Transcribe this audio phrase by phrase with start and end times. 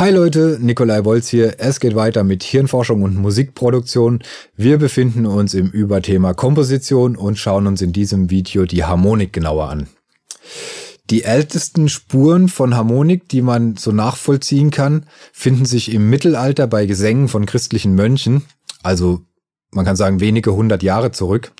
[0.00, 1.56] Hi Leute, Nikolai Wolz hier.
[1.58, 4.20] Es geht weiter mit Hirnforschung und Musikproduktion.
[4.56, 9.68] Wir befinden uns im Überthema Komposition und schauen uns in diesem Video die Harmonik genauer
[9.68, 9.88] an.
[11.10, 16.86] Die ältesten Spuren von Harmonik, die man so nachvollziehen kann, finden sich im Mittelalter bei
[16.86, 18.46] Gesängen von christlichen Mönchen,
[18.82, 19.20] also
[19.70, 21.52] man kann sagen wenige hundert Jahre zurück.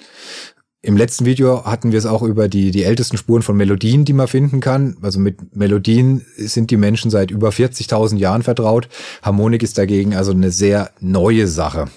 [0.82, 4.14] Im letzten Video hatten wir es auch über die, die ältesten Spuren von Melodien, die
[4.14, 4.96] man finden kann.
[5.02, 8.88] Also mit Melodien sind die Menschen seit über 40.000 Jahren vertraut.
[9.22, 11.88] Harmonik ist dagegen also eine sehr neue Sache.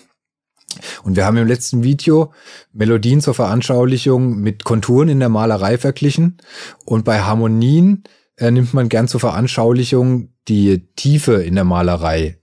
[1.04, 2.34] Und wir haben im letzten Video
[2.74, 6.38] Melodien zur Veranschaulichung mit Konturen in der Malerei verglichen.
[6.84, 8.04] Und bei Harmonien
[8.36, 12.43] äh, nimmt man gern zur Veranschaulichung die Tiefe in der Malerei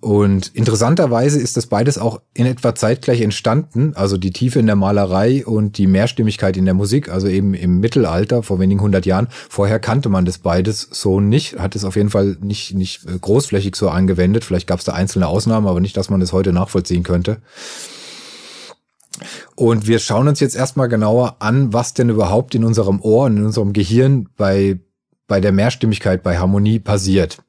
[0.00, 4.76] und interessanterweise ist das beides auch in etwa zeitgleich entstanden, also die Tiefe in der
[4.76, 9.28] Malerei und die Mehrstimmigkeit in der Musik, also eben im Mittelalter vor wenigen hundert Jahren.
[9.30, 13.18] Vorher kannte man das beides so nicht, hat es auf jeden Fall nicht, nicht äh,
[13.18, 14.42] großflächig so angewendet.
[14.42, 17.42] Vielleicht gab es da einzelne Ausnahmen, aber nicht, dass man das heute nachvollziehen könnte.
[19.54, 23.36] Und wir schauen uns jetzt erstmal genauer an, was denn überhaupt in unserem Ohr und
[23.36, 24.80] in unserem Gehirn bei,
[25.26, 27.42] bei der Mehrstimmigkeit, bei Harmonie passiert.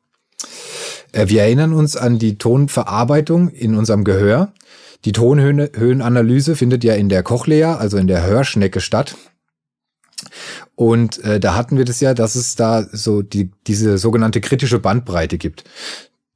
[1.11, 4.53] Äh, wir erinnern uns an die Tonverarbeitung in unserem Gehör.
[5.05, 9.15] Die Tonhöhenanalyse findet ja in der Cochlea, also in der Hörschnecke statt.
[10.75, 14.79] Und äh, da hatten wir das ja, dass es da so die, diese sogenannte kritische
[14.79, 15.63] Bandbreite gibt.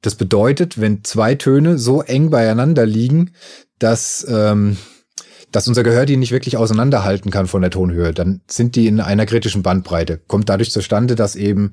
[0.02, 3.32] Das bedeutet, wenn zwei Töne so eng beieinander liegen,
[3.78, 4.76] dass ähm,
[5.56, 8.12] dass unser Gehör die nicht wirklich auseinanderhalten kann von der Tonhöhe.
[8.12, 10.20] Dann sind die in einer kritischen Bandbreite.
[10.26, 11.72] Kommt dadurch zustande, dass eben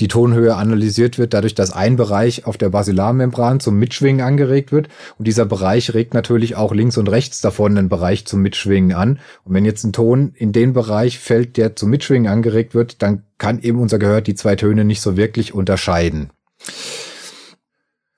[0.00, 4.88] die Tonhöhe analysiert wird, dadurch, dass ein Bereich auf der Basilarmembran zum Mitschwingen angeregt wird.
[5.16, 9.20] Und dieser Bereich regt natürlich auch links und rechts davon einen Bereich zum Mitschwingen an.
[9.44, 13.22] Und wenn jetzt ein Ton in den Bereich fällt, der zum Mitschwingen angeregt wird, dann
[13.38, 16.30] kann eben unser Gehör die zwei Töne nicht so wirklich unterscheiden.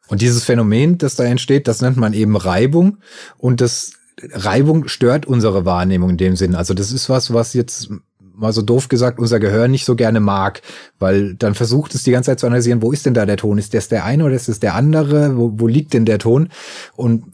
[0.08, 2.96] Und dieses Phänomen, das da entsteht, das nennt man eben Reibung.
[3.36, 3.92] Und das
[4.30, 6.54] Reibung stört unsere Wahrnehmung in dem Sinn.
[6.54, 7.90] Also das ist was, was jetzt
[8.34, 10.62] mal so doof gesagt unser Gehör nicht so gerne mag,
[10.98, 13.58] weil dann versucht es die ganze Zeit zu analysieren, wo ist denn da der Ton?
[13.58, 15.36] Ist das der eine oder ist das der andere?
[15.36, 16.48] Wo, wo liegt denn der Ton?
[16.96, 17.24] Und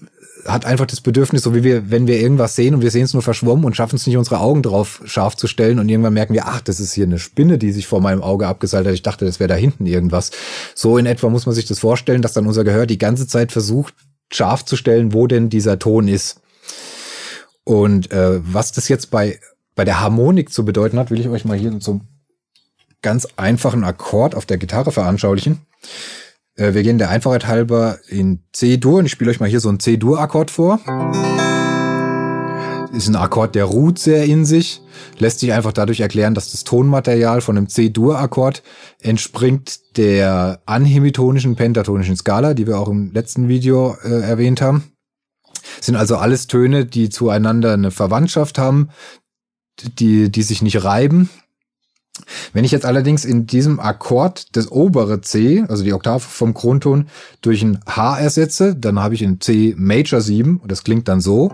[0.45, 3.13] hat einfach das Bedürfnis, so wie wir, wenn wir irgendwas sehen und wir sehen es
[3.13, 6.35] nur verschwommen und schaffen es nicht, unsere Augen drauf scharf zu stellen und irgendwann merken
[6.35, 8.95] wir, ach, das ist hier eine Spinne, die sich vor meinem Auge abgeseilt hat.
[8.95, 10.31] Ich dachte, das wäre da hinten irgendwas.
[10.75, 13.53] So in etwa muss man sich das vorstellen, dass dann unser Gehör die ganze Zeit
[13.53, 13.95] versucht,
[14.33, 16.41] scharf zu stellen, wo denn dieser Ton ist.
[17.69, 19.39] Und äh, was das jetzt bei,
[19.75, 22.01] bei der Harmonik zu bedeuten hat, will ich euch mal hier so
[23.03, 25.59] ganz einfachen Akkord auf der Gitarre veranschaulichen.
[26.55, 29.69] Äh, wir gehen der Einfachheit halber in C-Dur und ich spiele euch mal hier so
[29.69, 30.81] einen C-Dur-Akkord vor.
[32.95, 34.81] Ist ein Akkord, der ruht sehr in sich,
[35.19, 38.63] lässt sich einfach dadurch erklären, dass das Tonmaterial von einem C-Dur-Akkord
[39.03, 44.85] entspringt der anhemitonischen pentatonischen Skala, die wir auch im letzten Video äh, erwähnt haben
[45.81, 48.89] sind also alles Töne, die zueinander eine Verwandtschaft haben,
[49.99, 51.29] die, die sich nicht reiben.
[52.53, 57.07] Wenn ich jetzt allerdings in diesem Akkord das obere C, also die Oktave vom Grundton,
[57.41, 61.21] durch ein H ersetze, dann habe ich ein C Major 7 und das klingt dann
[61.21, 61.51] so.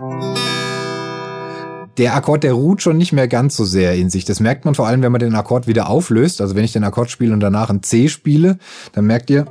[1.97, 4.25] Der Akkord, der ruht schon nicht mehr ganz so sehr in sich.
[4.25, 6.41] Das merkt man vor allem, wenn man den Akkord wieder auflöst.
[6.41, 8.57] Also wenn ich den Akkord spiele und danach ein C spiele,
[8.91, 9.45] dann merkt ihr,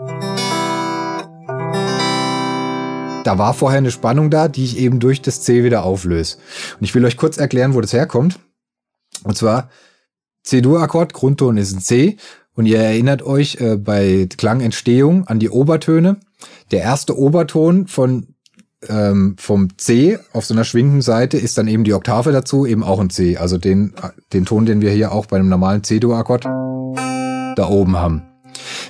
[3.24, 6.36] da war vorher eine Spannung da, die ich eben durch das C wieder auflöse.
[6.78, 8.38] Und ich will euch kurz erklären, wo das herkommt.
[9.24, 9.70] Und zwar
[10.44, 12.18] C-Dur-Akkord, Grundton ist ein C.
[12.54, 16.18] Und ihr erinnert euch äh, bei Klangentstehung an die Obertöne.
[16.70, 18.28] Der erste Oberton von
[18.88, 22.84] ähm, vom C auf so einer schwingenden Seite ist dann eben die Oktave dazu, eben
[22.84, 23.38] auch ein C.
[23.38, 23.94] Also den,
[24.32, 28.22] den Ton, den wir hier auch bei einem normalen C-Dur-Akkord da oben haben.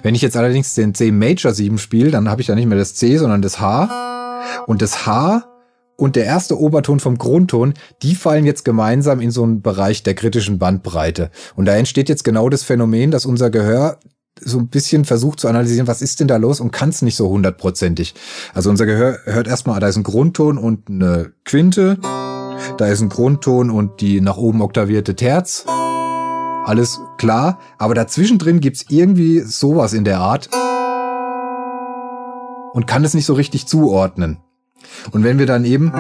[0.03, 2.79] Wenn ich jetzt allerdings den C Major 7 spiele, dann habe ich da nicht mehr
[2.79, 4.14] das C, sondern das H.
[4.67, 5.45] Und das H
[5.97, 10.15] und der erste Oberton vom Grundton, die fallen jetzt gemeinsam in so einen Bereich der
[10.15, 11.31] kritischen Bandbreite.
[11.55, 13.99] Und da entsteht jetzt genau das Phänomen, dass unser Gehör
[14.41, 17.17] so ein bisschen versucht zu analysieren, was ist denn da los und kann es nicht
[17.17, 18.15] so hundertprozentig.
[18.53, 21.99] Also unser Gehör hört erstmal, da ist ein Grundton und eine Quinte,
[22.77, 25.65] da ist ein Grundton und die nach oben oktavierte Terz.
[26.65, 30.49] Alles klar, aber dazwischen drin gibt's irgendwie sowas in der Art
[32.75, 34.39] und kann es nicht so richtig zuordnen.
[35.13, 35.93] Und wenn wir dann eben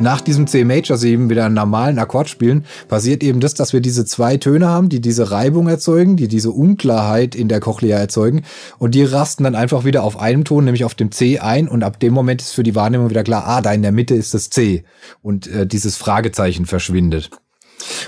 [0.00, 3.80] nach diesem C Major 7 wieder einen normalen Akkord spielen, passiert eben das, dass wir
[3.80, 8.42] diese zwei Töne haben, die diese Reibung erzeugen, die diese Unklarheit in der Cochlea erzeugen
[8.78, 11.84] und die rasten dann einfach wieder auf einem Ton, nämlich auf dem C ein und
[11.84, 14.34] ab dem Moment ist für die Wahrnehmung wieder klar, ah, da in der Mitte ist
[14.34, 14.84] das C
[15.22, 17.30] und äh, dieses Fragezeichen verschwindet.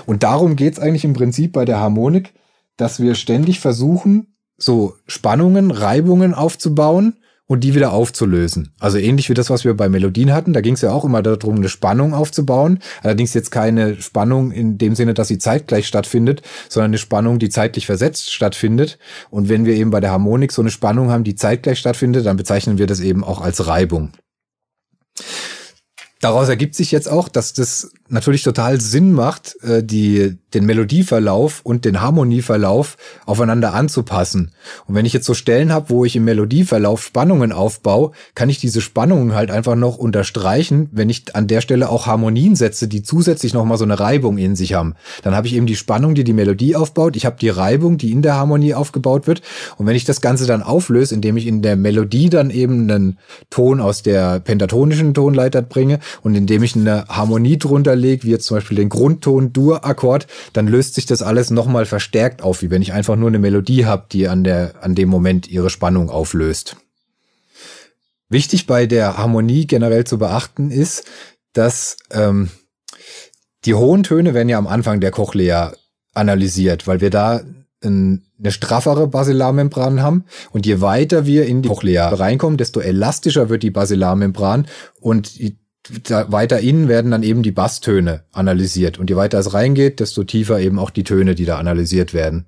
[0.05, 2.33] Und darum geht's eigentlich im Prinzip bei der Harmonik,
[2.75, 7.17] dass wir ständig versuchen, so Spannungen, Reibungen aufzubauen
[7.47, 8.73] und die wieder aufzulösen.
[8.79, 10.51] Also ähnlich wie das, was wir bei Melodien hatten.
[10.51, 12.79] Da ging es ja auch immer darum, eine Spannung aufzubauen.
[13.01, 17.49] Allerdings jetzt keine Spannung in dem Sinne, dass sie zeitgleich stattfindet, sondern eine Spannung, die
[17.49, 18.99] zeitlich versetzt stattfindet.
[19.29, 22.37] Und wenn wir eben bei der Harmonik so eine Spannung haben, die zeitgleich stattfindet, dann
[22.37, 24.11] bezeichnen wir das eben auch als Reibung.
[26.19, 31.61] Daraus ergibt sich jetzt auch, dass das natürlich total Sinn macht, äh, die, den Melodieverlauf
[31.63, 34.51] und den Harmonieverlauf aufeinander anzupassen.
[34.85, 38.59] Und wenn ich jetzt so Stellen habe, wo ich im Melodieverlauf Spannungen aufbaue, kann ich
[38.59, 43.03] diese Spannungen halt einfach noch unterstreichen, wenn ich an der Stelle auch Harmonien setze, die
[43.03, 44.95] zusätzlich nochmal so eine Reibung in sich haben.
[45.23, 47.15] Dann habe ich eben die Spannung, die die Melodie aufbaut.
[47.15, 49.41] Ich habe die Reibung, die in der Harmonie aufgebaut wird.
[49.77, 53.19] Und wenn ich das Ganze dann auflöse, indem ich in der Melodie dann eben einen
[53.49, 58.45] Ton aus der pentatonischen Tonleiter bringe und indem ich eine Harmonie drunter lege, wie jetzt
[58.45, 62.81] zum Beispiel den Grundton Dur-Akkord, dann löst sich das alles nochmal verstärkt auf, wie wenn
[62.81, 66.77] ich einfach nur eine Melodie habe, die an, der, an dem Moment ihre Spannung auflöst.
[68.29, 71.05] Wichtig bei der Harmonie generell zu beachten ist,
[71.53, 72.49] dass ähm,
[73.65, 75.73] die hohen Töne werden ja am Anfang der Cochlea
[76.13, 77.41] analysiert, weil wir da
[77.83, 80.25] ein, eine straffere Basilarmembran haben.
[80.51, 84.67] Und je weiter wir in die Cochlea reinkommen, desto elastischer wird die Basilarmembran
[84.99, 85.37] und
[86.09, 88.99] weiter innen werden dann eben die Basstöne analysiert.
[88.99, 92.45] Und je weiter es reingeht, desto tiefer eben auch die Töne, die da analysiert werden.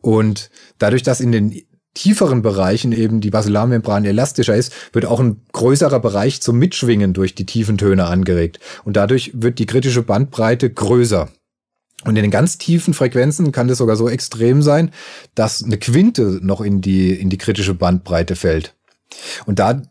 [0.00, 1.62] Und dadurch, dass in den
[1.94, 7.34] tieferen Bereichen eben die Basilarmembran elastischer ist, wird auch ein größerer Bereich zum Mitschwingen durch
[7.34, 8.60] die tiefen Töne angeregt.
[8.84, 11.28] Und dadurch wird die kritische Bandbreite größer.
[12.04, 14.92] Und in den ganz tiefen Frequenzen kann das sogar so extrem sein,
[15.34, 18.76] dass eine Quinte noch in die, in die kritische Bandbreite fällt.
[19.46, 19.82] Und da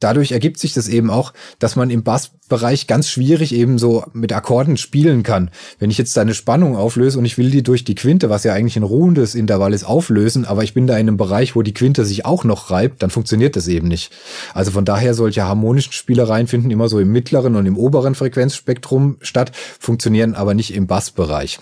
[0.00, 4.32] dadurch ergibt sich das eben auch, dass man im Bassbereich ganz schwierig eben so mit
[4.32, 5.50] Akkorden spielen kann.
[5.78, 8.44] Wenn ich jetzt da eine Spannung auflöse und ich will die durch die Quinte, was
[8.44, 11.62] ja eigentlich ein ruhendes Intervall ist, auflösen, aber ich bin da in einem Bereich, wo
[11.62, 14.12] die Quinte sich auch noch reibt, dann funktioniert das eben nicht.
[14.54, 19.18] Also von daher solche harmonischen Spielereien finden immer so im mittleren und im oberen Frequenzspektrum
[19.20, 21.60] statt, funktionieren aber nicht im Bassbereich.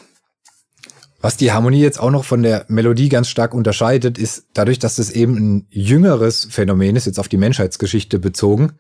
[1.20, 4.99] Was die Harmonie jetzt auch noch von der Melodie ganz stark unterscheidet, ist dadurch, dass
[4.99, 8.75] es eben ein jüngeres Phänomen ist, jetzt auf die Menschheitsgeschichte bezogen,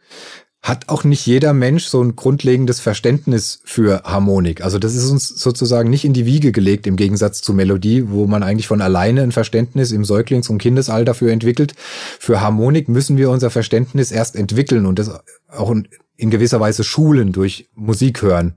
[0.62, 4.62] hat auch nicht jeder Mensch so ein grundlegendes Verständnis für Harmonik.
[4.62, 8.26] Also das ist uns sozusagen nicht in die Wiege gelegt im Gegensatz zu Melodie, wo
[8.26, 11.74] man eigentlich von alleine ein Verständnis im Säuglings- und Kindesalter für entwickelt.
[12.18, 15.10] Für Harmonik müssen wir unser Verständnis erst entwickeln und das
[15.48, 15.74] auch
[16.16, 18.54] in gewisser Weise schulen durch Musik hören.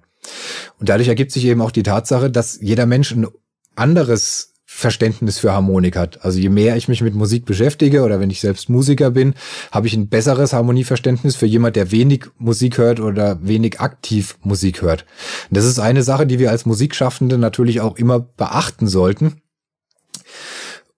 [0.80, 3.28] Und dadurch ergibt sich eben auch die Tatsache, dass jeder Mensch ein
[3.76, 6.24] anderes Verständnis für Harmonik hat.
[6.24, 9.36] Also je mehr ich mich mit Musik beschäftige oder wenn ich selbst Musiker bin,
[9.72, 14.82] habe ich ein besseres Harmonieverständnis für jemand, der wenig Musik hört oder wenig aktiv Musik
[14.82, 15.06] hört.
[15.50, 19.42] Und das ist eine Sache, die wir als Musikschaffende natürlich auch immer beachten sollten.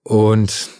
[0.04, 0.70] Und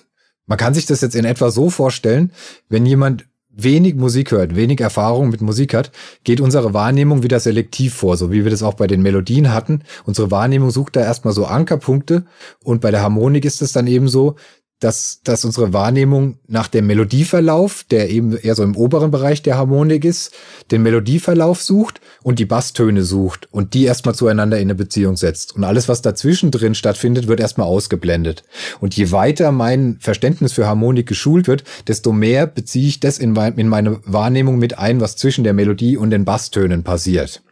[0.47, 2.32] man kann sich das jetzt in etwa so vorstellen,
[2.69, 3.26] wenn jemand
[3.56, 5.93] wenig Musik hört, wenig Erfahrung mit Musik hat,
[6.25, 9.83] geht unsere Wahrnehmung wieder selektiv vor, so wie wir das auch bei den Melodien hatten.
[10.05, 12.25] Unsere Wahrnehmung sucht da erstmal so Ankerpunkte
[12.62, 14.37] und bei der Harmonik ist es dann eben so,
[14.85, 19.57] dass, dass unsere Wahrnehmung nach dem Melodieverlauf, der eben eher so im oberen Bereich der
[19.57, 20.33] Harmonik ist,
[20.71, 25.57] den Melodieverlauf sucht und die Basstöne sucht und die erstmal zueinander in eine Beziehung setzt.
[25.57, 28.45] Und alles, was dazwischen drin stattfindet, wird erstmal ausgeblendet.
[28.81, 33.33] Und je weiter mein Verständnis für Harmonik geschult wird, desto mehr beziehe ich das in,
[33.33, 37.43] mein, in meine Wahrnehmung mit ein, was zwischen der Melodie und den Basstönen passiert.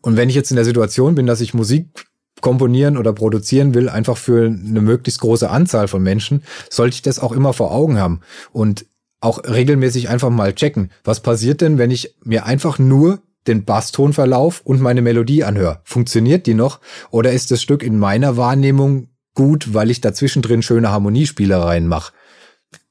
[0.00, 2.07] Und wenn ich jetzt in der Situation bin, dass ich Musik
[2.40, 7.18] komponieren oder produzieren will, einfach für eine möglichst große Anzahl von Menschen, sollte ich das
[7.18, 8.20] auch immer vor Augen haben
[8.52, 8.86] und
[9.20, 10.90] auch regelmäßig einfach mal checken.
[11.04, 15.80] Was passiert denn, wenn ich mir einfach nur den Basstonverlauf und meine Melodie anhöre?
[15.84, 16.80] Funktioniert die noch?
[17.10, 22.12] Oder ist das Stück in meiner Wahrnehmung gut, weil ich dazwischen drin schöne Harmoniespielereien mache?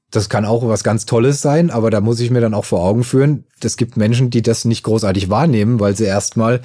[0.10, 2.82] Das kann auch was ganz Tolles sein, aber da muss ich mir dann auch vor
[2.82, 6.62] Augen führen, es gibt Menschen, die das nicht großartig wahrnehmen, weil sie erstmal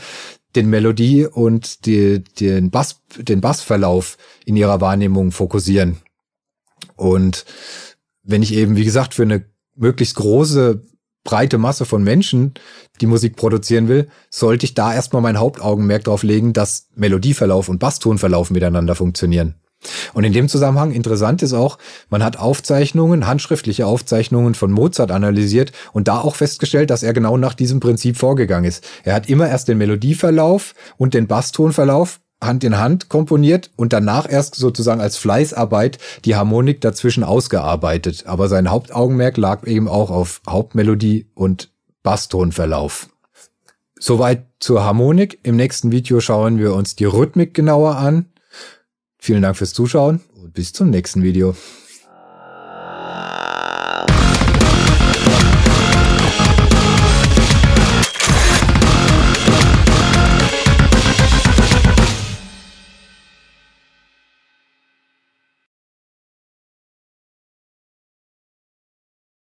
[0.57, 5.99] den Melodie und die, den Bass, den Bassverlauf in ihrer Wahrnehmung fokussieren.
[6.97, 7.45] Und
[8.23, 9.45] wenn ich eben, wie gesagt, für eine
[9.75, 10.83] möglichst große,
[11.25, 12.55] breite Masse von Menschen
[13.01, 17.79] die Musik produzieren will, sollte ich da erstmal mein Hauptaugenmerk drauf legen, dass Melodieverlauf und
[17.79, 19.55] Basstonverlauf miteinander funktionieren.
[20.15, 25.73] Und in dem Zusammenhang interessant ist auch, man hat Aufzeichnungen, handschriftliche Aufzeichnungen von Mozart analysiert
[25.93, 28.85] und da auch festgestellt, dass er genau nach diesem Prinzip vorgegangen ist.
[29.05, 34.29] Er hat immer erst den Melodieverlauf und den Basstonverlauf Hand in Hand komponiert und danach
[34.29, 38.25] erst sozusagen als Fleißarbeit die Harmonik dazwischen ausgearbeitet.
[38.27, 41.71] Aber sein Hauptaugenmerk lag eben auch auf Hauptmelodie und
[42.03, 43.09] Basstonverlauf.
[43.99, 45.39] Soweit zur Harmonik.
[45.45, 48.27] Im nächsten Video schauen wir uns die Rhythmik genauer an
[49.25, 51.55] Vielen Dank fürs Zuschauen und bis zum nächsten Video.